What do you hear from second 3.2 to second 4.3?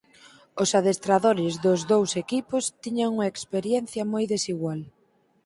experiencia moi